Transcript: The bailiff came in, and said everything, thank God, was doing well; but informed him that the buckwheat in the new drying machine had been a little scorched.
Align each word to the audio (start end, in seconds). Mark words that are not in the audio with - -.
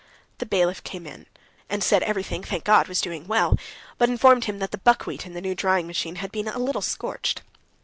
The 0.39 0.47
bailiff 0.47 0.83
came 0.83 1.05
in, 1.05 1.27
and 1.69 1.83
said 1.83 2.01
everything, 2.01 2.41
thank 2.41 2.63
God, 2.63 2.87
was 2.87 3.01
doing 3.01 3.27
well; 3.27 3.55
but 3.99 4.09
informed 4.09 4.45
him 4.45 4.57
that 4.57 4.71
the 4.71 4.79
buckwheat 4.79 5.27
in 5.27 5.33
the 5.35 5.41
new 5.41 5.53
drying 5.53 5.85
machine 5.85 6.15
had 6.15 6.31
been 6.31 6.47
a 6.47 6.57
little 6.57 6.81
scorched. 6.81 7.43